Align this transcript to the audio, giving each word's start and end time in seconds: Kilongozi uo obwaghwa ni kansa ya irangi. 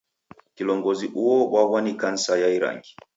Kilongozi 0.55 1.05
uo 1.21 1.33
obwaghwa 1.43 1.79
ni 1.81 1.93
kansa 2.01 2.33
ya 2.41 2.47
irangi. 2.57 2.91